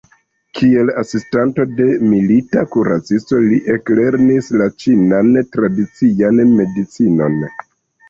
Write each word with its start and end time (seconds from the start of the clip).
Kiel 0.59 0.87
asistanto 1.01 1.65
de 1.81 1.85
milita 2.13 2.65
kuracisto 2.77 3.43
li 3.53 3.61
eklernis 3.77 4.53
la 4.65 4.71
ĉinan 4.83 5.33
tradician 5.55 6.45
medicinon. 6.61 7.43